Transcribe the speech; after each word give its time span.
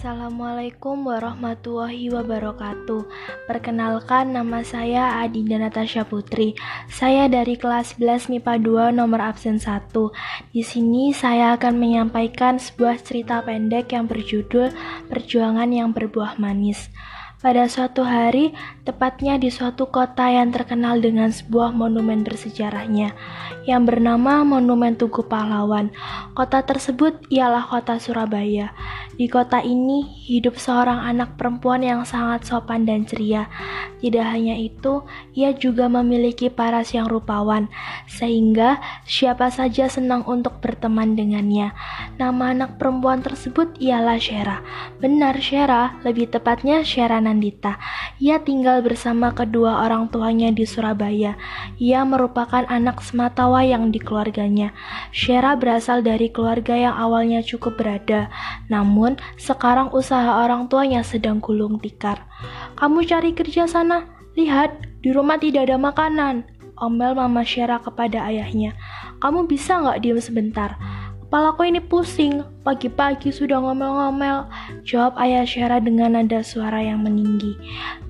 Assalamualaikum 0.00 1.12
warahmatullahi 1.12 2.08
wabarakatuh. 2.08 3.04
Perkenalkan 3.44 4.32
nama 4.32 4.64
saya 4.64 5.20
Adinda 5.20 5.60
Natasha 5.60 6.08
Putri. 6.08 6.56
Saya 6.88 7.28
dari 7.28 7.60
kelas 7.60 8.00
11 8.00 8.32
MIPA 8.32 8.64
2 8.64 8.96
nomor 8.96 9.20
absen 9.20 9.60
1. 9.60 9.92
Di 10.56 10.64
sini 10.64 11.12
saya 11.12 11.52
akan 11.52 11.76
menyampaikan 11.76 12.56
sebuah 12.56 12.96
cerita 13.04 13.44
pendek 13.44 13.92
yang 13.92 14.08
berjudul 14.08 14.72
Perjuangan 15.12 15.68
yang 15.68 15.92
Berbuah 15.92 16.40
Manis. 16.40 16.88
Pada 17.40 17.64
suatu 17.72 18.04
hari, 18.04 18.52
tepatnya 18.84 19.40
di 19.40 19.48
suatu 19.48 19.88
kota 19.88 20.28
yang 20.28 20.52
terkenal 20.52 21.00
dengan 21.00 21.32
sebuah 21.32 21.72
monumen 21.72 22.20
bersejarahnya, 22.20 23.16
yang 23.64 23.88
bernama 23.88 24.44
Monumen 24.44 25.00
Tugu 25.00 25.24
Pahlawan. 25.24 25.88
Kota 26.36 26.60
tersebut 26.60 27.16
ialah 27.32 27.64
kota 27.64 27.96
Surabaya. 27.96 28.76
Di 29.16 29.24
kota 29.28 29.64
ini 29.64 30.04
hidup 30.28 30.60
seorang 30.60 31.00
anak 31.00 31.40
perempuan 31.40 31.80
yang 31.80 32.04
sangat 32.04 32.44
sopan 32.44 32.84
dan 32.84 33.08
ceria. 33.08 33.48
Tidak 34.00 34.24
hanya 34.24 34.56
itu, 34.56 35.04
ia 35.36 35.52
juga 35.52 35.88
memiliki 35.92 36.48
paras 36.48 36.96
yang 36.96 37.04
rupawan, 37.04 37.68
sehingga 38.08 38.80
siapa 39.04 39.52
saja 39.52 39.92
senang 39.92 40.24
untuk 40.24 40.60
berteman 40.64 41.20
dengannya. 41.20 41.76
Nama 42.16 42.56
anak 42.56 42.80
perempuan 42.80 43.20
tersebut 43.20 43.76
ialah 43.76 44.16
Syera. 44.16 44.64
Benar 45.04 45.36
Syera, 45.40 46.00
lebih 46.00 46.32
tepatnya 46.32 46.80
Syera 46.80 47.20
Nandita. 47.30 47.78
Ia 48.18 48.42
tinggal 48.42 48.82
bersama 48.82 49.30
kedua 49.30 49.86
orang 49.86 50.10
tuanya 50.10 50.50
di 50.50 50.66
Surabaya. 50.66 51.38
Ia 51.78 52.02
merupakan 52.02 52.66
anak 52.66 52.98
sematawayang 53.06 53.94
di 53.94 54.02
keluarganya. 54.02 54.74
Syera 55.14 55.54
berasal 55.54 56.02
dari 56.02 56.26
keluarga 56.34 56.74
yang 56.74 56.98
awalnya 56.98 57.38
cukup 57.46 57.78
berada, 57.78 58.26
namun 58.66 59.14
sekarang 59.38 59.94
usaha 59.94 60.42
orang 60.42 60.66
tuanya 60.66 61.06
sedang 61.06 61.38
gulung 61.38 61.78
tikar. 61.78 62.26
Kamu 62.74 63.06
cari 63.06 63.30
kerja 63.30 63.70
sana, 63.70 64.10
lihat, 64.34 64.74
di 65.06 65.14
rumah 65.14 65.38
tidak 65.38 65.70
ada 65.70 65.78
makanan. 65.78 66.42
Omel 66.80 67.12
Mama 67.12 67.46
Syera 67.46 67.78
kepada 67.78 68.26
ayahnya. 68.26 68.74
Kamu 69.20 69.44
bisa 69.44 69.78
nggak 69.78 70.00
diam 70.00 70.16
sebentar? 70.16 70.80
Kepalaku 71.30 71.62
ini 71.62 71.78
pusing, 71.78 72.42
pagi-pagi 72.66 73.30
sudah 73.30 73.62
ngomel-ngomel. 73.62 74.50
Jawab 74.82 75.14
ayah 75.22 75.46
Syara 75.46 75.78
dengan 75.78 76.18
nada 76.18 76.42
suara 76.42 76.82
yang 76.82 77.06
meninggi. 77.06 77.54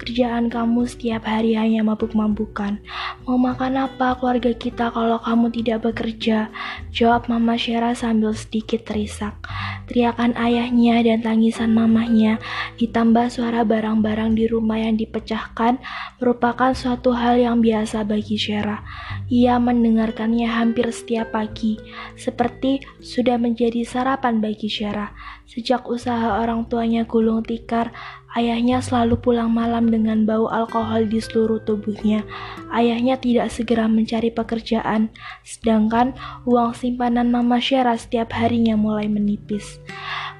Kerjaan 0.01 0.49
kamu 0.49 0.89
setiap 0.89 1.29
hari 1.29 1.53
hanya 1.53 1.85
mabuk-mabukan. 1.85 2.81
Mau 3.29 3.37
makan 3.37 3.77
apa 3.77 4.17
keluarga 4.17 4.57
kita 4.57 4.89
kalau 4.89 5.21
kamu 5.21 5.53
tidak 5.53 5.85
bekerja? 5.85 6.49
Jawab 6.97 7.29
Mama 7.29 7.61
Syara 7.61 7.93
sambil 7.93 8.33
sedikit 8.33 8.89
terisak. 8.89 9.37
Teriakan 9.85 10.39
ayahnya 10.39 11.03
dan 11.03 11.21
tangisan 11.21 11.75
mamahnya, 11.75 12.41
ditambah 12.81 13.27
suara 13.29 13.67
barang-barang 13.67 14.39
di 14.39 14.47
rumah 14.47 14.79
yang 14.79 14.95
dipecahkan, 14.95 15.83
merupakan 16.23 16.73
suatu 16.73 17.11
hal 17.13 17.37
yang 17.37 17.59
biasa 17.59 18.07
bagi 18.07 18.39
Syara. 18.39 18.81
Ia 19.27 19.59
mendengarkannya 19.59 20.47
hampir 20.47 20.95
setiap 20.95 21.35
pagi, 21.35 21.75
seperti 22.15 22.87
sudah 23.11 23.35
menjadi 23.43 23.83
sarapan 23.83 24.39
bagi 24.39 24.71
Syara. 24.71 25.11
Sejak 25.51 25.91
usaha 25.91 26.39
orang 26.39 26.71
tuanya 26.71 27.03
gulung 27.03 27.43
tikar, 27.43 27.91
ayahnya 28.39 28.79
selalu 28.79 29.19
pulang 29.19 29.51
malam 29.51 29.91
dengan 29.91 30.23
bau 30.23 30.47
alkohol 30.47 31.11
di 31.11 31.19
seluruh 31.19 31.59
tubuhnya. 31.67 32.23
Ayahnya 32.71 33.19
tidak 33.19 33.51
segera 33.51 33.91
mencari 33.91 34.31
pekerjaan, 34.31 35.11
sedangkan 35.43 36.15
uang 36.47 36.71
simpanan 36.79 37.35
Mama 37.35 37.59
Syara 37.59 37.99
setiap 37.99 38.31
harinya 38.31 38.79
mulai 38.79 39.11
menipis. 39.11 39.83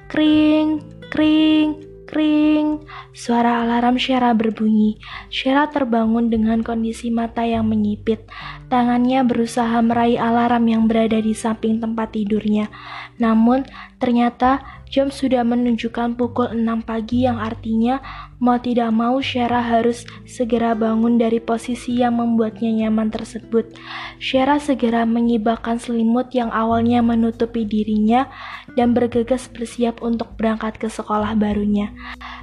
Kring, 0.07 0.79
kring, 1.11 1.90
Kring, 2.11 2.83
suara 3.15 3.63
alarm 3.63 3.95
Syara 3.95 4.35
berbunyi. 4.35 4.99
Syara 5.31 5.71
terbangun 5.71 6.27
dengan 6.27 6.59
kondisi 6.59 7.07
mata 7.07 7.47
yang 7.47 7.71
menyipit. 7.71 8.27
Tangannya 8.67 9.23
berusaha 9.23 9.79
meraih 9.79 10.19
alarm 10.19 10.67
yang 10.67 10.83
berada 10.91 11.23
di 11.23 11.31
samping 11.31 11.79
tempat 11.79 12.11
tidurnya. 12.11 12.67
Namun, 13.15 13.63
ternyata 13.95 14.81
Jam 14.91 15.07
sudah 15.07 15.47
menunjukkan 15.47 16.19
pukul 16.19 16.51
6 16.51 16.83
pagi 16.83 17.23
yang 17.23 17.39
artinya 17.39 18.03
mau 18.41 18.57
tidak 18.57 18.89
mau 18.89 19.21
Syara 19.21 19.61
harus 19.61 20.01
segera 20.25 20.73
bangun 20.73 21.21
dari 21.21 21.37
posisi 21.37 22.01
yang 22.01 22.17
membuatnya 22.17 22.73
nyaman 22.73 23.13
tersebut. 23.13 23.69
Syara 24.17 24.57
segera 24.57 25.05
mengibahkan 25.05 25.77
selimut 25.77 26.33
yang 26.33 26.49
awalnya 26.49 27.05
menutupi 27.05 27.69
dirinya 27.69 28.25
dan 28.73 28.97
bergegas 28.97 29.45
bersiap 29.45 30.01
untuk 30.01 30.33
berangkat 30.41 30.81
ke 30.81 30.89
sekolah 30.89 31.37
barunya. 31.37 31.93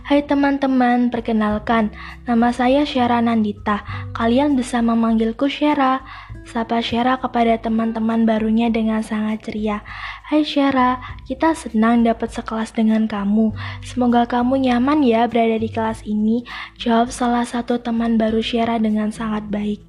Hai 0.06 0.24
teman-teman, 0.24 1.10
perkenalkan, 1.10 1.90
nama 2.24 2.54
saya 2.54 2.86
Syara 2.86 3.18
Nandita. 3.18 3.82
Kalian 4.14 4.54
bisa 4.54 4.78
memanggilku 4.80 5.50
Syara. 5.50 6.00
Sapa 6.48 6.80
Syara 6.80 7.20
kepada 7.20 7.60
teman-teman 7.60 8.24
barunya 8.24 8.72
dengan 8.72 9.04
sangat 9.04 9.44
ceria. 9.44 9.84
Hai 10.32 10.44
Syara, 10.44 10.96
kita 11.28 11.52
senang 11.52 12.04
dapat 12.04 12.32
sekelas 12.32 12.72
dengan 12.72 13.04
kamu. 13.04 13.52
Semoga 13.84 14.24
kamu 14.24 14.64
nyaman 14.64 15.04
ya 15.04 15.28
berada 15.28 15.60
di 15.60 15.68
kelas 15.68 15.87
ini. 16.04 16.44
Jawab 16.76 17.08
salah 17.08 17.48
satu 17.48 17.80
teman 17.80 18.20
baru 18.20 18.44
Syara 18.44 18.76
dengan 18.76 19.08
sangat 19.08 19.48
baik. 19.48 19.80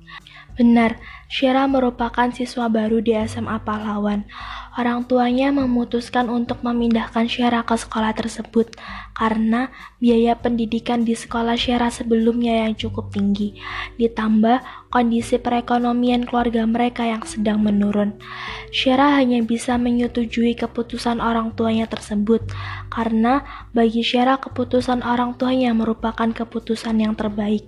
Benar, 0.60 1.00
Syara 1.32 1.72
merupakan 1.72 2.28
siswa 2.36 2.68
baru 2.68 3.00
di 3.00 3.16
SMA 3.16 3.64
Pahlawan. 3.64 4.28
Orang 4.78 5.10
tuanya 5.10 5.50
memutuskan 5.54 6.30
untuk 6.30 6.62
memindahkan 6.62 7.26
Syara 7.26 7.66
ke 7.66 7.74
sekolah 7.74 8.14
tersebut 8.14 8.76
karena 9.16 9.74
biaya 10.00 10.36
pendidikan 10.36 11.04
di 11.04 11.16
sekolah 11.16 11.60
Syara 11.60 11.92
sebelumnya 11.92 12.68
yang 12.68 12.74
cukup 12.76 13.12
tinggi, 13.12 13.60
ditambah 14.00 14.64
kondisi 14.90 15.38
perekonomian 15.38 16.26
keluarga 16.26 16.66
mereka 16.66 17.06
yang 17.06 17.22
sedang 17.28 17.62
menurun. 17.62 18.16
Syara 18.70 19.18
hanya 19.20 19.42
bisa 19.44 19.76
menyetujui 19.76 20.56
keputusan 20.56 21.20
orang 21.20 21.54
tuanya 21.58 21.86
tersebut, 21.90 22.46
karena 22.94 23.44
bagi 23.76 24.06
Syara 24.06 24.40
keputusan 24.40 25.04
orang 25.04 25.36
tuanya 25.36 25.76
merupakan 25.76 26.30
keputusan 26.32 27.00
yang 27.00 27.14
terbaik. 27.16 27.66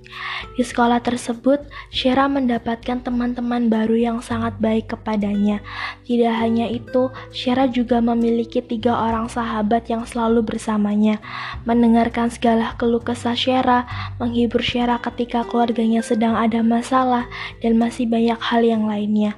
Di 0.55 0.63
sekolah 0.63 1.03
tersebut, 1.03 1.67
Syara 1.91 2.31
mendapatkan 2.31 3.03
teman-teman 3.03 3.67
baru 3.67 3.97
yang 3.97 4.17
sangat 4.23 4.55
baik 4.63 4.93
kepadanya. 4.95 5.61
Tidak 6.07 6.33
hanya 6.33 6.67
itu, 6.71 6.90
Syara 7.31 7.71
juga 7.71 8.03
memiliki 8.03 8.59
tiga 8.59 8.99
orang 9.07 9.31
sahabat 9.31 9.87
yang 9.87 10.03
selalu 10.03 10.43
bersamanya 10.43 11.23
mendengarkan 11.63 12.27
segala 12.27 12.75
keluh 12.75 13.01
kesah 13.01 13.37
Syera, 13.37 13.87
menghibur 14.19 14.59
Syera 14.59 14.99
ketika 14.99 15.47
keluarganya 15.47 16.03
sedang 16.03 16.35
ada 16.35 16.59
masalah, 16.59 17.29
dan 17.63 17.79
masih 17.79 18.09
banyak 18.09 18.39
hal 18.39 18.61
yang 18.61 18.83
lainnya. 18.85 19.37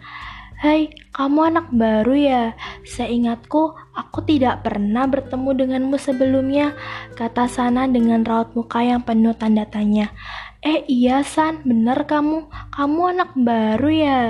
Hai, 0.63 0.95
kamu 1.11 1.51
anak 1.51 1.67
baru 1.75 2.15
ya? 2.15 2.43
Seingatku, 2.87 3.75
aku 3.91 4.23
tidak 4.23 4.63
pernah 4.63 5.03
bertemu 5.11 5.49
denganmu 5.59 5.99
sebelumnya, 5.99 6.71
kata 7.19 7.51
Sana 7.51 7.83
dengan 7.83 8.23
raut 8.23 8.55
muka 8.55 8.79
yang 8.79 9.03
penuh 9.03 9.35
tanda 9.35 9.67
tanya. 9.67 10.15
Eh 10.63 10.79
iya 10.87 11.27
San, 11.27 11.59
bener 11.67 12.07
kamu, 12.07 12.47
kamu 12.71 13.01
anak 13.11 13.35
baru 13.35 13.89
ya? 13.91 14.21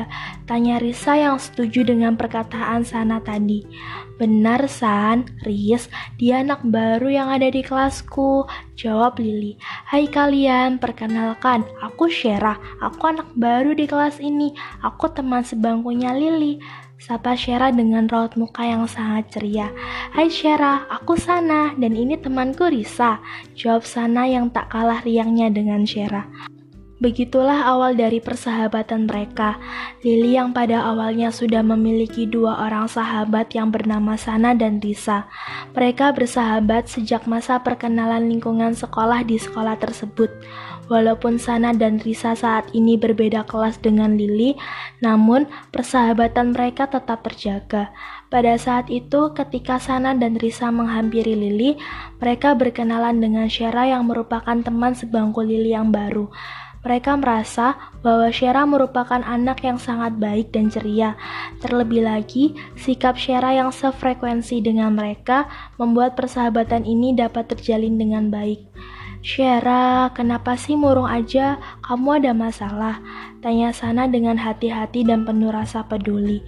Tanya 0.49 0.81
Risa 0.81 1.13
yang 1.13 1.37
setuju 1.37 1.85
dengan 1.85 2.17
perkataan 2.17 2.81
Sana 2.81 3.21
tadi. 3.21 3.61
Benar 4.17 4.65
San, 4.65 5.29
Riz, 5.45 5.93
dia 6.17 6.41
anak 6.41 6.65
baru 6.65 7.13
yang 7.13 7.29
ada 7.29 7.53
di 7.53 7.61
kelasku. 7.61 8.49
Jawab 8.73 9.21
Lili. 9.21 9.61
Hai 9.85 10.09
kalian, 10.09 10.81
perkenalkan, 10.81 11.69
aku 11.85 12.09
Syera, 12.09 12.57
aku 12.81 13.13
anak 13.13 13.29
baru 13.37 13.77
di 13.77 13.85
kelas 13.85 14.17
ini. 14.17 14.57
Aku 14.81 15.13
teman 15.13 15.45
sebangkunya 15.45 16.17
Lili. 16.17 16.57
Sapa 17.03 17.35
Syera 17.35 17.67
dengan 17.67 18.07
raut 18.07 18.31
muka 18.39 18.63
yang 18.63 18.87
sangat 18.87 19.27
ceria. 19.35 19.67
Hai 20.15 20.31
Syera, 20.31 20.87
aku 20.87 21.19
Sana, 21.19 21.75
dan 21.75 21.99
ini 21.99 22.15
temanku 22.15 22.71
Risa. 22.71 23.19
Jawab 23.59 23.83
Sana 23.83 24.23
yang 24.23 24.47
tak 24.47 24.71
kalah 24.71 25.03
riangnya 25.03 25.51
dengan 25.51 25.83
Syera. 25.83 26.23
Begitulah 27.03 27.67
awal 27.67 27.99
dari 27.99 28.23
persahabatan 28.23 29.11
mereka. 29.11 29.59
Lili 29.99 30.39
yang 30.39 30.55
pada 30.55 30.79
awalnya 30.79 31.27
sudah 31.35 31.59
memiliki 31.59 32.23
dua 32.23 32.55
orang 32.63 32.87
sahabat 32.87 33.51
yang 33.51 33.67
bernama 33.67 34.15
Sana 34.15 34.55
dan 34.55 34.79
Risa. 34.79 35.27
Mereka 35.75 36.15
bersahabat 36.15 36.87
sejak 36.87 37.27
masa 37.27 37.59
perkenalan 37.59 38.31
lingkungan 38.31 38.71
sekolah 38.71 39.27
di 39.27 39.35
sekolah 39.35 39.75
tersebut. 39.75 40.31
Walaupun 40.91 41.39
Sana 41.39 41.71
dan 41.71 42.03
Risa 42.03 42.35
saat 42.35 42.67
ini 42.75 42.99
berbeda 42.99 43.47
kelas 43.47 43.79
dengan 43.79 44.19
Lili, 44.19 44.59
namun 44.99 45.47
persahabatan 45.71 46.51
mereka 46.51 46.91
tetap 46.91 47.23
terjaga. 47.23 47.95
Pada 48.27 48.59
saat 48.59 48.91
itu, 48.91 49.31
ketika 49.31 49.79
Sana 49.79 50.11
dan 50.11 50.35
Risa 50.35 50.67
menghampiri 50.75 51.39
Lili, 51.39 51.79
mereka 52.19 52.51
berkenalan 52.51 53.23
dengan 53.23 53.47
Syara 53.47 53.87
yang 53.87 54.11
merupakan 54.11 54.59
teman 54.59 54.91
sebangku 54.91 55.39
Lili 55.39 55.71
yang 55.71 55.87
baru. 55.93 56.27
Mereka 56.83 57.15
merasa 57.15 57.79
bahwa 58.03 58.27
Shera 58.27 58.67
merupakan 58.67 59.23
anak 59.23 59.63
yang 59.63 59.79
sangat 59.79 60.19
baik 60.19 60.51
dan 60.51 60.67
ceria. 60.67 61.15
Terlebih 61.63 62.03
lagi, 62.03 62.59
sikap 62.75 63.15
Shera 63.15 63.55
yang 63.55 63.71
sefrekuensi 63.71 64.59
dengan 64.59 64.91
mereka 64.91 65.47
membuat 65.79 66.19
persahabatan 66.19 66.83
ini 66.83 67.15
dapat 67.15 67.55
terjalin 67.55 67.95
dengan 67.95 68.27
baik. 68.27 68.67
Shera, 69.23 70.11
kenapa 70.11 70.59
sih 70.59 70.75
murung 70.75 71.07
aja? 71.07 71.55
Kamu 71.79 72.19
ada 72.19 72.35
masalah? 72.35 72.99
Tanya 73.43 73.75
sana 73.75 74.07
dengan 74.07 74.39
hati-hati 74.39 75.03
dan 75.03 75.27
penuh 75.27 75.51
rasa 75.51 75.83
peduli. 75.83 76.39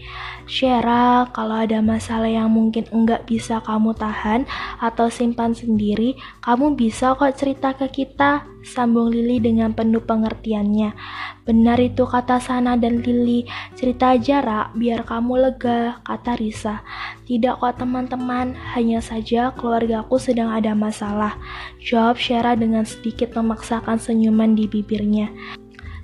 Shera, 0.48 1.28
kalau 1.36 1.68
ada 1.68 1.84
masalah 1.84 2.32
yang 2.32 2.48
mungkin 2.48 2.88
enggak 2.88 3.28
bisa 3.28 3.60
kamu 3.60 3.92
tahan 4.00 4.48
atau 4.80 5.12
simpan 5.12 5.52
sendiri, 5.52 6.16
kamu 6.40 6.80
bisa 6.80 7.12
kok 7.20 7.36
cerita 7.36 7.76
ke 7.76 7.92
kita. 7.92 8.48
Sambung 8.64 9.12
Lili 9.12 9.44
dengan 9.44 9.76
penuh 9.76 10.02
pengertiannya. 10.02 10.96
Benar 11.46 11.78
itu 11.84 12.08
kata 12.08 12.40
Sana 12.40 12.80
dan 12.80 13.04
Lili. 13.04 13.46
Cerita 13.76 14.16
aja, 14.16 14.42
Ra, 14.42 14.62
biar 14.74 15.04
kamu 15.04 15.38
lega, 15.38 16.00
kata 16.02 16.40
Risa. 16.40 16.82
Tidak 17.28 17.60
kok 17.60 17.78
teman-teman, 17.78 18.56
hanya 18.74 19.04
saja 19.04 19.52
keluargaku 19.54 20.16
sedang 20.18 20.50
ada 20.50 20.72
masalah. 20.74 21.38
Jawab 21.78 22.18
Syara 22.18 22.56
dengan 22.56 22.88
sedikit 22.88 23.36
memaksakan 23.38 24.02
senyuman 24.02 24.58
di 24.58 24.66
bibirnya. 24.66 25.30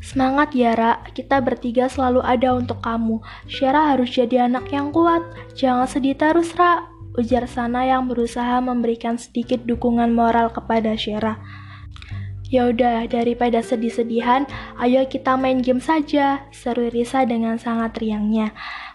Semangat 0.01 0.57
ya, 0.57 0.73
Ra. 0.73 1.05
Kita 1.13 1.37
bertiga 1.45 1.85
selalu 1.85 2.25
ada 2.25 2.57
untuk 2.57 2.81
kamu. 2.81 3.21
Syara 3.45 3.93
harus 3.93 4.09
jadi 4.09 4.49
anak 4.49 4.73
yang 4.73 4.89
kuat. 4.89 5.21
Jangan 5.53 5.85
sedih 5.85 6.17
terus, 6.17 6.57
Ra. 6.57 6.89
Ujar 7.21 7.45
Sana 7.45 7.85
yang 7.85 8.09
berusaha 8.09 8.57
memberikan 8.65 9.21
sedikit 9.21 9.61
dukungan 9.63 10.09
moral 10.09 10.49
kepada 10.49 10.97
Syara. 10.97 11.37
Ya 12.51 12.67
udah, 12.67 13.07
daripada 13.07 13.63
sedih-sedihan, 13.63 14.43
ayo 14.75 15.07
kita 15.07 15.39
main 15.39 15.63
game 15.63 15.79
saja, 15.79 16.43
seru 16.51 16.91
Risa 16.91 17.23
dengan 17.23 17.55
sangat 17.55 17.95
riangnya. 17.95 18.51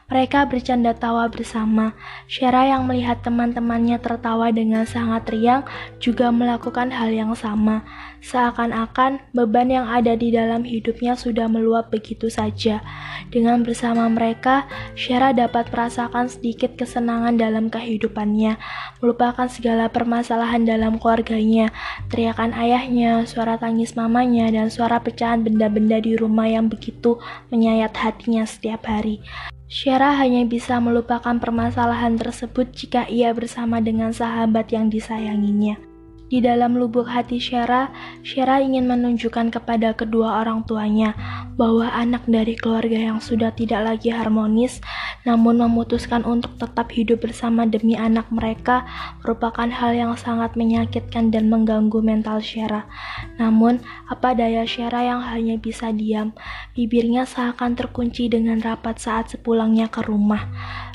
Mereka 0.07 0.47
bercanda 0.47 0.95
tawa 0.95 1.27
bersama. 1.27 1.91
Syara 2.31 2.63
yang 2.63 2.87
melihat 2.87 3.27
teman-temannya 3.27 3.99
tertawa 3.99 4.55
dengan 4.55 4.87
sangat 4.87 5.27
riang 5.35 5.67
juga 5.99 6.31
melakukan 6.31 6.95
hal 6.95 7.11
yang 7.11 7.35
sama. 7.35 7.83
Seakan-akan 8.23 9.19
beban 9.35 9.67
yang 9.67 9.91
ada 9.91 10.15
di 10.15 10.31
dalam 10.31 10.63
hidupnya 10.63 11.19
sudah 11.19 11.51
meluap 11.51 11.91
begitu 11.91 12.31
saja. 12.31 12.87
Dengan 13.35 13.67
bersama 13.67 14.07
mereka, 14.07 14.71
Syara 14.95 15.35
dapat 15.35 15.75
merasakan 15.75 16.31
sedikit 16.31 16.79
kesenangan 16.79 17.35
dalam 17.35 17.67
kehidupannya, 17.67 18.63
melupakan 19.03 19.51
segala 19.51 19.91
permasalahan 19.91 20.63
dalam 20.63 21.03
keluarganya, 21.03 21.75
teriakan 22.15 22.55
ayahnya, 22.55 23.27
suara 23.27 23.59
tangis 23.59 23.99
mamanya, 23.99 24.55
dan 24.55 24.71
suara 24.71 25.03
pecahan 25.03 25.43
benda-benda 25.43 25.99
di 25.99 26.15
rumah 26.15 26.47
yang 26.47 26.71
begitu 26.71 27.19
menyayat 27.51 27.91
hatinya 27.99 28.47
setiap 28.47 28.87
hari. 28.87 29.19
Syara 29.67 30.15
hanya 30.23 30.47
bisa 30.47 30.79
melupakan 30.79 31.43
permasalahan 31.43 32.15
tersebut 32.15 32.71
jika 32.71 33.03
ia 33.11 33.35
bersama 33.35 33.83
dengan 33.83 34.15
sahabat 34.15 34.71
yang 34.71 34.87
disayanginya. 34.87 35.86
Di 36.27 36.43
dalam 36.43 36.75
lubuk 36.75 37.07
hati 37.07 37.39
Syara, 37.39 37.95
Syara 38.27 38.59
ingin 38.59 38.91
menunjukkan 38.91 39.55
kepada 39.55 39.95
kedua 39.95 40.43
orang 40.43 40.67
tuanya 40.67 41.15
bahwa 41.55 41.87
anak 41.87 42.27
dari 42.27 42.59
keluarga 42.59 42.99
yang 42.99 43.23
sudah 43.23 43.55
tidak 43.55 43.87
lagi 43.87 44.11
harmonis, 44.11 44.83
namun 45.23 45.63
memutuskan 45.63 46.27
untuk 46.27 46.59
tetap 46.59 46.91
hidup 46.91 47.23
bersama 47.23 47.63
demi 47.63 47.95
anak 47.95 48.27
mereka 48.35 48.83
merupakan 49.23 49.71
hal 49.71 49.95
yang 49.95 50.13
sangat 50.19 50.59
menyakitkan 50.59 51.31
dan 51.31 51.47
mengganggu 51.47 52.03
mental 52.03 52.43
Syara. 52.43 52.91
Namun, 53.39 53.79
apa 54.11 54.35
daya 54.35 54.67
Syara 54.67 55.07
yang 55.07 55.23
hanya 55.23 55.55
bisa 55.63 55.95
diam, 55.95 56.35
bibirnya 56.75 57.23
seakan 57.23 57.79
terkunci 57.79 58.27
dengan 58.27 58.59
rapat 58.59 58.99
saat 58.99 59.31
sepulangnya 59.31 59.87
ke 59.87 60.03
rumah. 60.03 60.43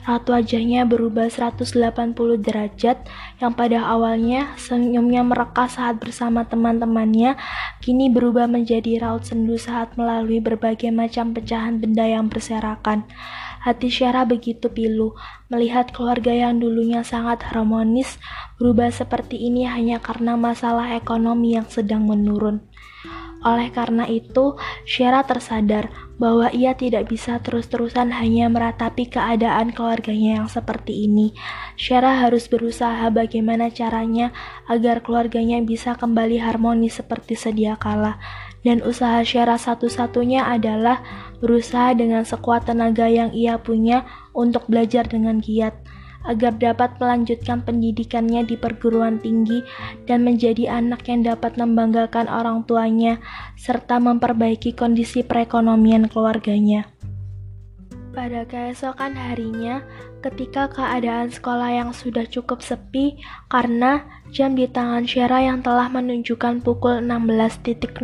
Raut 0.01 0.25
wajahnya 0.25 0.89
berubah 0.89 1.29
180 1.29 2.17
derajat 2.41 3.05
yang 3.37 3.53
pada 3.53 3.85
awalnya 3.85 4.57
senyumnya 4.57 5.21
mereka 5.21 5.69
saat 5.69 6.01
bersama 6.01 6.41
teman-temannya 6.41 7.37
kini 7.85 8.09
berubah 8.09 8.49
menjadi 8.49 8.97
raut 8.97 9.29
sendu 9.29 9.61
saat 9.61 9.93
melalui 10.01 10.41
berbagai 10.41 10.89
macam 10.89 11.37
pecahan 11.37 11.77
benda 11.77 12.09
yang 12.09 12.33
berserakan. 12.33 13.05
Hati 13.61 13.93
Syara 13.93 14.25
begitu 14.25 14.73
pilu, 14.73 15.13
melihat 15.53 15.93
keluarga 15.93 16.33
yang 16.33 16.57
dulunya 16.57 17.05
sangat 17.05 17.45
harmonis 17.45 18.17
berubah 18.57 18.89
seperti 18.89 19.37
ini 19.37 19.69
hanya 19.69 20.01
karena 20.01 20.33
masalah 20.33 20.97
ekonomi 20.97 21.53
yang 21.53 21.69
sedang 21.69 22.09
menurun. 22.09 22.70
Oleh 23.41 23.73
karena 23.73 24.05
itu, 24.05 24.53
Syara 24.85 25.25
tersadar 25.25 25.89
bahwa 26.21 26.53
ia 26.53 26.77
tidak 26.77 27.09
bisa 27.09 27.41
terus-terusan 27.41 28.13
hanya 28.13 28.45
meratapi 28.53 29.09
keadaan 29.09 29.73
keluarganya 29.73 30.45
yang 30.45 30.49
seperti 30.49 31.09
ini. 31.09 31.33
Syara 31.73 32.21
harus 32.21 32.45
berusaha 32.45 33.09
bagaimana 33.09 33.73
caranya 33.73 34.29
agar 34.69 35.01
keluarganya 35.01 35.57
bisa 35.65 35.97
kembali 35.97 36.37
harmonis 36.37 37.01
seperti 37.01 37.33
sedia 37.33 37.73
kala. 37.81 38.21
Dan 38.61 38.85
usaha 38.85 39.25
Syara 39.25 39.57
satu-satunya 39.57 40.45
adalah 40.45 41.01
berusaha 41.41 41.97
dengan 41.97 42.21
sekuat 42.21 42.69
tenaga 42.69 43.09
yang 43.09 43.33
ia 43.33 43.57
punya 43.57 44.05
untuk 44.37 44.69
belajar 44.69 45.09
dengan 45.09 45.41
giat 45.41 45.73
agar 46.25 46.53
dapat 46.57 46.97
melanjutkan 47.01 47.65
pendidikannya 47.65 48.45
di 48.45 48.55
perguruan 48.57 49.17
tinggi 49.17 49.65
dan 50.05 50.21
menjadi 50.21 50.81
anak 50.81 51.07
yang 51.09 51.25
dapat 51.25 51.57
membanggakan 51.57 52.29
orang 52.29 52.63
tuanya 52.69 53.17
serta 53.57 53.97
memperbaiki 53.97 54.77
kondisi 54.77 55.25
perekonomian 55.25 56.05
keluarganya. 56.11 56.89
Pada 58.11 58.43
keesokan 58.43 59.15
harinya, 59.15 59.79
ketika 60.21 60.69
keadaan 60.69 61.33
sekolah 61.33 61.73
yang 61.73 61.89
sudah 61.91 62.29
cukup 62.29 62.61
sepi 62.61 63.17
karena 63.49 64.05
jam 64.31 64.55
di 64.55 64.63
tangan 64.63 65.03
Syara 65.03 65.43
yang 65.43 65.59
telah 65.59 65.91
menunjukkan 65.91 66.63
pukul 66.63 67.03
16.00 67.03 67.99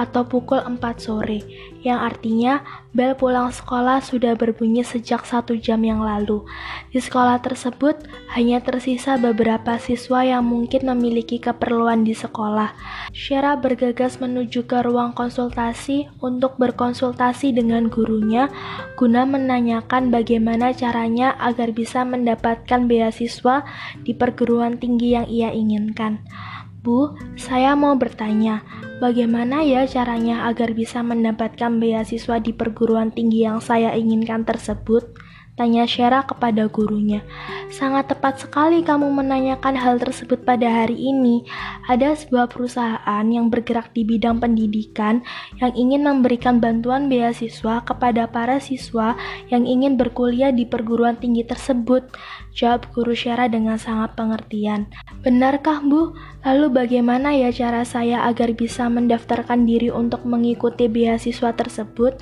atau 0.00 0.22
pukul 0.24 0.64
4 0.64 0.80
sore, 0.96 1.44
yang 1.84 2.00
artinya 2.00 2.64
bel 2.96 3.12
pulang 3.14 3.52
sekolah 3.52 4.00
sudah 4.00 4.32
berbunyi 4.34 4.80
sejak 4.80 5.28
satu 5.28 5.60
jam 5.60 5.84
yang 5.84 6.00
lalu. 6.00 6.42
Di 6.88 6.98
sekolah 6.98 7.44
tersebut 7.44 8.00
hanya 8.32 8.64
tersisa 8.64 9.20
beberapa 9.20 9.76
siswa 9.76 10.24
yang 10.24 10.48
mungkin 10.48 10.88
memiliki 10.88 11.36
keperluan 11.36 12.02
di 12.02 12.16
sekolah. 12.16 12.72
Syara 13.12 13.60
bergegas 13.60 14.18
menuju 14.18 14.64
ke 14.64 14.80
ruang 14.80 15.12
konsultasi 15.12 16.08
untuk 16.24 16.56
berkonsultasi 16.56 17.52
dengan 17.52 17.92
gurunya 17.92 18.48
guna 18.96 19.28
menanyakan 19.28 20.08
bagaimana 20.08 20.72
caranya 21.00 21.32
agar 21.40 21.72
bisa 21.72 22.04
mendapatkan 22.04 22.84
beasiswa 22.84 23.64
di 24.04 24.12
perguruan 24.12 24.76
tinggi 24.76 25.16
yang 25.16 25.24
ia 25.32 25.48
inginkan. 25.48 26.20
Bu, 26.84 27.16
saya 27.40 27.72
mau 27.72 27.96
bertanya, 27.96 28.60
bagaimana 29.00 29.64
ya 29.64 29.88
caranya 29.88 30.44
agar 30.44 30.76
bisa 30.76 31.00
mendapatkan 31.00 31.80
beasiswa 31.80 32.36
di 32.36 32.52
perguruan 32.52 33.08
tinggi 33.16 33.48
yang 33.48 33.64
saya 33.64 33.96
inginkan 33.96 34.44
tersebut? 34.44 35.08
Tanya 35.58 35.84
Syara 35.84 36.24
kepada 36.24 36.70
gurunya. 36.70 37.20
Sangat 37.68 38.08
tepat 38.10 38.40
sekali 38.40 38.80
kamu 38.80 39.12
menanyakan 39.12 39.76
hal 39.76 40.00
tersebut 40.00 40.46
pada 40.46 40.66
hari 40.66 40.96
ini. 40.96 41.44
Ada 41.84 42.16
sebuah 42.16 42.48
perusahaan 42.48 43.26
yang 43.28 43.52
bergerak 43.52 43.92
di 43.92 44.06
bidang 44.06 44.40
pendidikan 44.40 45.20
yang 45.60 45.74
ingin 45.76 46.06
memberikan 46.06 46.62
bantuan 46.62 47.12
beasiswa 47.12 47.82
kepada 47.84 48.30
para 48.30 48.56
siswa 48.62 49.18
yang 49.52 49.68
ingin 49.68 50.00
berkuliah 50.00 50.54
di 50.54 50.64
perguruan 50.64 51.18
tinggi 51.18 51.44
tersebut. 51.44 52.08
Jawab 52.56 52.90
guru 52.94 53.12
Syara 53.12 53.46
dengan 53.46 53.76
sangat 53.76 54.14
pengertian. 54.16 54.90
Benarkah 55.20 55.84
Bu? 55.84 56.14
Lalu 56.40 56.66
bagaimana 56.72 57.36
ya 57.36 57.52
cara 57.52 57.84
saya 57.84 58.24
agar 58.24 58.56
bisa 58.56 58.88
mendaftarkan 58.88 59.68
diri 59.68 59.92
untuk 59.92 60.24
mengikuti 60.24 60.88
beasiswa 60.88 61.52
tersebut? 61.52 62.16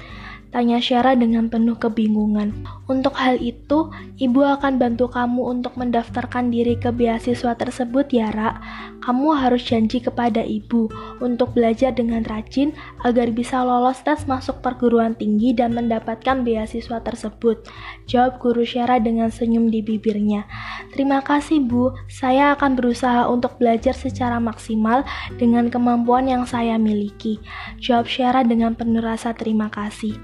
Tanya 0.49 0.81
Syara 0.81 1.13
dengan 1.13 1.53
penuh 1.53 1.77
kebingungan. 1.77 2.65
Untuk 2.89 3.13
hal 3.21 3.37
itu, 3.37 3.93
ibu 4.17 4.41
akan 4.41 4.81
bantu 4.81 5.13
kamu 5.13 5.45
untuk 5.45 5.77
mendaftarkan 5.77 6.49
diri 6.49 6.81
ke 6.81 6.89
beasiswa 6.89 7.53
tersebut 7.53 8.09
ya, 8.09 8.33
Ra. 8.33 8.57
Kamu 9.05 9.37
harus 9.37 9.61
janji 9.69 10.01
kepada 10.01 10.41
ibu 10.41 10.89
untuk 11.21 11.53
belajar 11.53 11.93
dengan 11.93 12.25
rajin 12.25 12.73
agar 13.05 13.29
bisa 13.29 13.61
lolos 13.61 14.01
tes 14.01 14.25
masuk 14.25 14.65
perguruan 14.65 15.13
tinggi 15.21 15.53
dan 15.53 15.77
mendapatkan 15.77 16.41
beasiswa 16.41 17.05
tersebut. 17.05 17.69
Jawab 18.09 18.41
guru 18.41 18.65
Syara 18.65 18.97
dengan 18.97 19.29
senyum 19.29 19.69
di 19.69 19.85
bibirnya. 19.85 20.49
Terima 20.97 21.21
kasih, 21.21 21.61
Bu. 21.61 21.93
Saya 22.09 22.57
akan 22.57 22.73
berusaha 22.73 23.29
untuk 23.29 23.61
belajar 23.61 23.93
secara 23.93 24.41
maksimal 24.41 25.05
dengan 25.37 25.69
kemampuan 25.69 26.25
yang 26.25 26.49
saya 26.49 26.81
miliki. 26.81 27.37
Jawab 27.77 28.09
Syara 28.09 28.41
dengan 28.49 28.73
penuh 28.73 29.05
rasa 29.05 29.37
terima 29.37 29.69
kasih. 29.69 30.17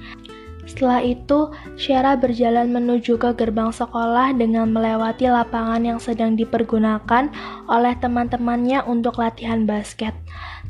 Setelah 0.64 1.04
itu, 1.04 1.52
Syara 1.76 2.16
berjalan 2.16 2.72
menuju 2.72 3.20
ke 3.20 3.36
gerbang 3.36 3.68
sekolah 3.68 4.32
dengan 4.32 4.72
melewati 4.72 5.28
lapangan 5.28 5.84
yang 5.84 6.00
sedang 6.00 6.40
dipergunakan 6.40 7.28
oleh 7.68 7.94
teman-temannya 8.00 8.80
untuk 8.88 9.20
latihan 9.20 9.68
basket. 9.68 10.16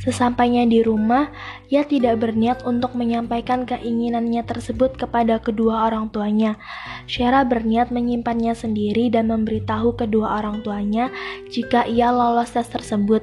Sesampainya 0.02 0.66
di 0.66 0.82
rumah, 0.82 1.30
ia 1.70 1.86
tidak 1.86 2.18
berniat 2.18 2.66
untuk 2.66 2.98
menyampaikan 2.98 3.62
keinginannya 3.62 4.42
tersebut 4.42 4.98
kepada 4.98 5.38
kedua 5.38 5.86
orang 5.86 6.10
tuanya. 6.10 6.58
Syara 7.06 7.46
berniat 7.46 7.94
menyimpannya 7.94 8.58
sendiri 8.58 9.14
dan 9.14 9.30
memberitahu 9.30 9.94
kedua 9.94 10.42
orang 10.42 10.66
tuanya 10.66 11.14
jika 11.46 11.86
ia 11.86 12.10
lolos 12.10 12.50
tes 12.50 12.66
tersebut 12.66 13.22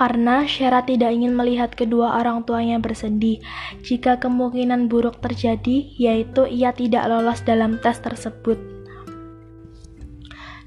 karena 0.00 0.48
Syara 0.48 0.80
tidak 0.80 1.12
ingin 1.12 1.36
melihat 1.36 1.76
kedua 1.76 2.16
orang 2.16 2.48
tuanya 2.48 2.80
bersedih 2.80 3.44
jika 3.84 4.16
kemungkinan 4.16 4.88
buruk 4.88 5.20
terjadi, 5.20 5.92
yaitu 6.00 6.48
ia 6.48 6.72
tidak 6.72 7.04
lolos 7.04 7.44
dalam 7.44 7.76
tes 7.84 8.00
tersebut. 8.00 8.56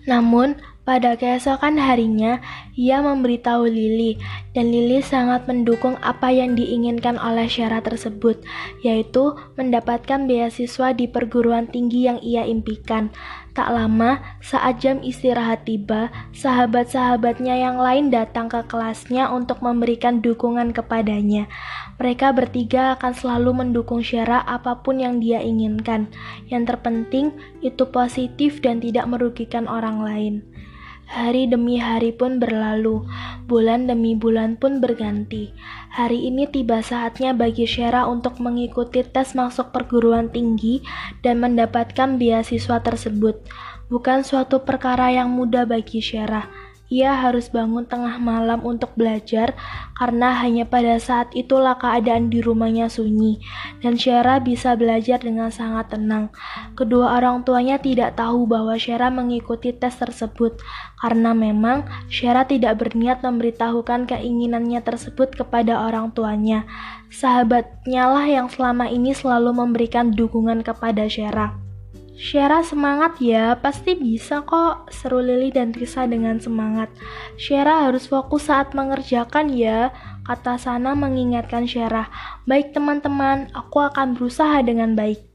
Namun, 0.06 0.54
pada 0.84 1.16
keesokan 1.16 1.80
harinya, 1.80 2.44
ia 2.76 3.00
memberitahu 3.00 3.72
Lili, 3.72 4.20
dan 4.52 4.68
Lili 4.68 5.00
sangat 5.00 5.48
mendukung 5.48 5.96
apa 6.04 6.28
yang 6.28 6.60
diinginkan 6.60 7.16
oleh 7.16 7.48
Syara 7.48 7.80
tersebut, 7.80 8.44
yaitu 8.84 9.32
mendapatkan 9.56 10.28
beasiswa 10.28 10.92
di 10.92 11.08
perguruan 11.08 11.72
tinggi 11.72 12.12
yang 12.12 12.20
ia 12.20 12.44
impikan. 12.44 13.16
Tak 13.54 13.70
lama, 13.72 14.20
saat 14.44 14.84
jam 14.84 15.00
istirahat 15.00 15.64
tiba, 15.64 16.12
sahabat-sahabatnya 16.36 17.64
yang 17.64 17.80
lain 17.80 18.12
datang 18.12 18.52
ke 18.52 18.60
kelasnya 18.68 19.32
untuk 19.32 19.64
memberikan 19.64 20.20
dukungan 20.20 20.76
kepadanya. 20.76 21.48
Mereka 21.96 22.36
bertiga 22.36 22.98
akan 23.00 23.14
selalu 23.16 23.64
mendukung 23.64 24.04
Syara 24.04 24.42
apa 24.44 24.82
pun 24.84 25.00
yang 25.00 25.24
dia 25.24 25.40
inginkan. 25.40 26.12
Yang 26.52 26.76
terpenting, 26.76 27.32
itu 27.64 27.88
positif 27.88 28.60
dan 28.60 28.82
tidak 28.84 29.08
merugikan 29.08 29.70
orang 29.70 30.02
lain. 30.04 30.53
Hari 31.10 31.52
demi 31.52 31.78
hari 31.80 32.16
pun 32.16 32.40
berlalu, 32.40 33.04
bulan 33.46 33.86
demi 33.92 34.16
bulan 34.16 34.56
pun 34.56 34.80
berganti. 34.80 35.52
Hari 35.94 36.32
ini 36.32 36.48
tiba 36.48 36.80
saatnya 36.80 37.36
bagi 37.36 37.68
Syara 37.68 38.08
untuk 38.08 38.40
mengikuti 38.40 39.04
tes 39.04 39.36
masuk 39.36 39.76
perguruan 39.76 40.32
tinggi 40.32 40.82
dan 41.22 41.44
mendapatkan 41.44 42.16
beasiswa 42.18 42.80
tersebut. 42.80 43.44
Bukan 43.92 44.24
suatu 44.26 44.64
perkara 44.64 45.12
yang 45.12 45.30
mudah 45.30 45.68
bagi 45.68 46.00
Syara 46.00 46.73
ia 46.94 47.18
harus 47.18 47.50
bangun 47.50 47.90
tengah 47.90 48.22
malam 48.22 48.62
untuk 48.62 48.94
belajar 48.94 49.58
karena 49.98 50.38
hanya 50.46 50.70
pada 50.70 51.02
saat 51.02 51.34
itulah 51.34 51.74
keadaan 51.82 52.30
di 52.30 52.38
rumahnya 52.38 52.86
sunyi 52.86 53.42
dan 53.82 53.98
Syara 53.98 54.38
bisa 54.38 54.78
belajar 54.78 55.18
dengan 55.18 55.50
sangat 55.50 55.98
tenang. 55.98 56.30
Kedua 56.78 57.18
orang 57.18 57.42
tuanya 57.42 57.82
tidak 57.82 58.14
tahu 58.14 58.46
bahwa 58.46 58.78
Syara 58.78 59.10
mengikuti 59.10 59.74
tes 59.74 59.98
tersebut 59.98 60.62
karena 61.02 61.34
memang 61.34 61.90
Syara 62.14 62.46
tidak 62.46 62.78
berniat 62.78 63.26
memberitahukan 63.26 64.06
keinginannya 64.06 64.86
tersebut 64.86 65.34
kepada 65.34 65.90
orang 65.90 66.14
tuanya. 66.14 66.70
Sahabatnya 67.10 68.06
lah 68.06 68.26
yang 68.30 68.48
selama 68.54 68.86
ini 68.86 69.18
selalu 69.18 69.50
memberikan 69.50 70.14
dukungan 70.14 70.62
kepada 70.62 71.10
Syara. 71.10 71.63
Syara 72.14 72.62
semangat 72.62 73.18
ya, 73.18 73.58
pasti 73.58 73.98
bisa 73.98 74.46
kok, 74.46 74.94
seru 74.94 75.18
Lili 75.18 75.50
dan 75.50 75.74
Risa 75.74 76.06
dengan 76.06 76.38
semangat. 76.38 76.94
Syara 77.42 77.90
harus 77.90 78.06
fokus 78.06 78.54
saat 78.54 78.78
mengerjakan 78.78 79.50
ya, 79.50 79.90
kata 80.22 80.62
Sana 80.62 80.94
mengingatkan 80.94 81.66
Syara. 81.66 82.14
Baik 82.46 82.70
teman-teman, 82.70 83.50
aku 83.58 83.82
akan 83.82 84.14
berusaha 84.14 84.62
dengan 84.62 84.94
baik. 84.94 85.26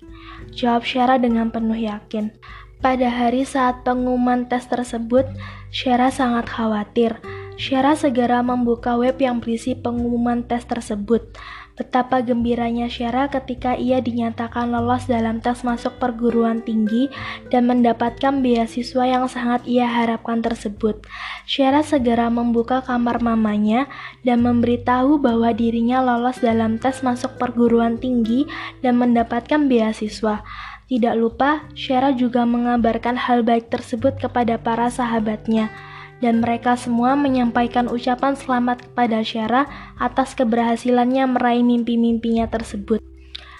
Jawab 0.55 0.87
Syara 0.87 1.19
dengan 1.19 1.51
penuh 1.51 1.75
yakin. 1.75 2.31
Pada 2.79 3.11
hari 3.11 3.43
saat 3.43 3.83
pengumuman 3.83 4.47
tes 4.47 4.63
tersebut, 4.71 5.27
Syara 5.75 6.15
sangat 6.15 6.47
khawatir. 6.47 7.19
Syara 7.59 7.99
segera 7.99 8.39
membuka 8.39 8.95
web 8.95 9.19
yang 9.19 9.43
berisi 9.43 9.75
pengumuman 9.75 10.47
tes 10.47 10.63
tersebut. 10.63 11.35
Betapa 11.79 12.19
gembiranya 12.27 12.91
Syara 12.91 13.31
ketika 13.31 13.79
ia 13.79 14.03
dinyatakan 14.03 14.67
lolos 14.67 15.07
dalam 15.07 15.39
tes 15.39 15.63
masuk 15.63 15.95
perguruan 16.03 16.59
tinggi 16.59 17.07
dan 17.55 17.71
mendapatkan 17.71 18.43
beasiswa 18.43 19.07
yang 19.07 19.31
sangat 19.31 19.63
ia 19.63 19.87
harapkan 19.87 20.43
tersebut. 20.43 21.07
Syara 21.47 21.87
segera 21.87 22.35
membuka 22.35 22.83
kamar 22.83 23.23
mamanya 23.23 23.87
dan 24.27 24.43
memberitahu 24.43 25.23
bahwa 25.23 25.55
dirinya 25.55 26.03
lolos 26.03 26.43
dalam 26.43 26.83
tes 26.83 26.99
masuk 27.07 27.39
perguruan 27.39 27.95
tinggi 27.95 28.43
dan 28.83 28.99
mendapatkan 28.99 29.71
beasiswa. 29.71 30.43
Tidak 30.91 31.15
lupa, 31.15 31.63
Syara 31.79 32.11
juga 32.11 32.43
mengabarkan 32.43 33.15
hal 33.15 33.47
baik 33.47 33.71
tersebut 33.71 34.19
kepada 34.19 34.59
para 34.59 34.91
sahabatnya 34.91 35.71
dan 36.19 36.43
mereka 36.43 36.75
semua 36.75 37.15
menyampaikan 37.15 37.87
ucapan 37.87 38.35
selamat 38.35 38.91
kepada 38.91 39.23
Syara 39.23 39.67
atas 39.99 40.35
keberhasilannya 40.35 41.25
meraih 41.31 41.63
mimpi-mimpinya 41.63 42.51
tersebut. 42.51 42.99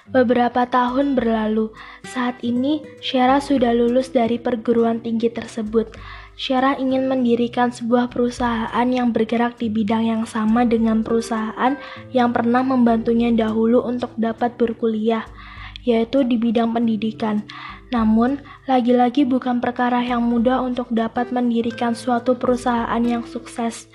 Beberapa 0.09 0.65
tahun 0.65 1.21
berlalu, 1.21 1.69
saat 2.01 2.41
ini 2.41 2.81
Syara 3.05 3.45
sudah 3.45 3.77
lulus 3.77 4.09
dari 4.09 4.41
perguruan 4.41 5.05
tinggi 5.05 5.29
tersebut. 5.29 5.93
Syara 6.33 6.81
ingin 6.81 7.13
mendirikan 7.13 7.69
sebuah 7.69 8.09
perusahaan 8.09 8.89
yang 8.89 9.13
bergerak 9.13 9.61
di 9.61 9.69
bidang 9.69 10.09
yang 10.09 10.25
sama 10.25 10.65
dengan 10.65 11.05
perusahaan 11.05 11.77
yang 12.17 12.33
pernah 12.33 12.65
membantunya 12.65 13.29
dahulu 13.37 13.85
untuk 13.85 14.17
dapat 14.17 14.57
berkuliah, 14.57 15.29
yaitu 15.85 16.25
di 16.25 16.41
bidang 16.41 16.73
pendidikan. 16.73 17.45
Namun, 17.89 18.45
lagi-lagi 18.69 19.25
bukan 19.25 19.65
perkara 19.65 20.05
yang 20.05 20.21
mudah 20.21 20.61
untuk 20.61 20.93
dapat 20.93 21.33
mendirikan 21.33 21.97
suatu 21.97 22.37
perusahaan 22.37 23.01
yang 23.01 23.25
sukses. 23.25 23.89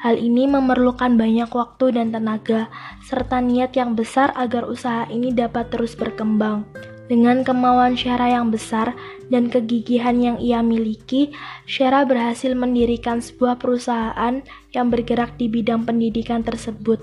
Hal 0.00 0.16
ini 0.16 0.46
memerlukan 0.46 1.18
banyak 1.18 1.50
waktu 1.50 1.98
dan 1.98 2.14
tenaga, 2.14 2.70
serta 3.04 3.42
niat 3.42 3.74
yang 3.74 3.98
besar 3.98 4.30
agar 4.38 4.64
usaha 4.70 5.04
ini 5.10 5.34
dapat 5.34 5.68
terus 5.68 5.98
berkembang. 5.98 6.64
Dengan 7.10 7.42
kemauan 7.42 7.98
Syara 7.98 8.30
yang 8.30 8.54
besar 8.54 8.94
dan 9.34 9.50
kegigihan 9.50 10.14
yang 10.22 10.38
ia 10.38 10.62
miliki, 10.62 11.34
Syara 11.66 12.06
berhasil 12.06 12.54
mendirikan 12.54 13.18
sebuah 13.18 13.58
perusahaan 13.58 14.38
yang 14.70 14.86
bergerak 14.94 15.34
di 15.34 15.50
bidang 15.50 15.82
pendidikan 15.82 16.46
tersebut. 16.46 17.02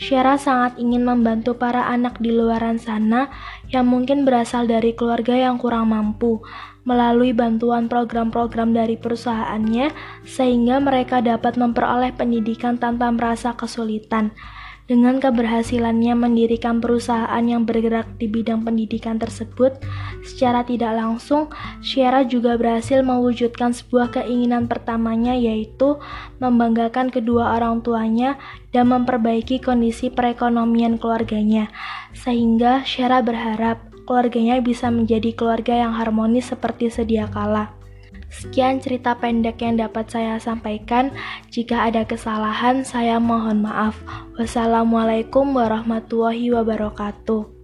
Syara 0.00 0.40
sangat 0.40 0.80
ingin 0.80 1.04
membantu 1.04 1.52
para 1.52 1.84
anak 1.92 2.16
di 2.24 2.32
luaran 2.32 2.80
sana 2.80 3.28
yang 3.68 3.92
mungkin 3.92 4.24
berasal 4.24 4.64
dari 4.64 4.96
keluarga 4.96 5.36
yang 5.36 5.60
kurang 5.60 5.92
mampu 5.92 6.40
melalui 6.88 7.36
bantuan 7.36 7.92
program-program 7.92 8.72
dari 8.72 8.96
perusahaannya 8.96 9.92
sehingga 10.24 10.80
mereka 10.80 11.20
dapat 11.20 11.60
memperoleh 11.60 12.16
pendidikan 12.16 12.80
tanpa 12.80 13.12
merasa 13.12 13.52
kesulitan. 13.52 14.32
Dengan 14.82 15.22
keberhasilannya 15.22 16.18
mendirikan 16.18 16.82
perusahaan 16.82 17.38
yang 17.46 17.62
bergerak 17.62 18.18
di 18.18 18.26
bidang 18.26 18.66
pendidikan 18.66 19.14
tersebut, 19.14 19.78
secara 20.26 20.66
tidak 20.66 20.98
langsung, 20.98 21.54
Syara 21.78 22.26
juga 22.26 22.58
berhasil 22.58 22.98
mewujudkan 23.06 23.70
sebuah 23.70 24.10
keinginan 24.10 24.66
pertamanya 24.66 25.38
yaitu 25.38 26.02
membanggakan 26.42 27.14
kedua 27.14 27.54
orang 27.54 27.78
tuanya 27.86 28.42
dan 28.74 28.90
memperbaiki 28.90 29.62
kondisi 29.62 30.10
perekonomian 30.10 30.98
keluarganya. 30.98 31.70
Sehingga 32.10 32.82
Syara 32.82 33.22
berharap 33.22 33.86
keluarganya 34.02 34.58
bisa 34.58 34.90
menjadi 34.90 35.30
keluarga 35.30 35.78
yang 35.78 35.94
harmonis 35.94 36.50
seperti 36.50 36.90
sedia 36.90 37.30
kala. 37.30 37.81
Sekian 38.32 38.80
cerita 38.80 39.12
pendek 39.12 39.60
yang 39.60 39.76
dapat 39.76 40.08
saya 40.08 40.40
sampaikan. 40.40 41.12
Jika 41.52 41.92
ada 41.92 42.08
kesalahan, 42.08 42.80
saya 42.80 43.20
mohon 43.20 43.60
maaf. 43.60 44.00
Wassalamualaikum 44.40 45.52
warahmatullahi 45.52 46.48
wabarakatuh. 46.50 47.61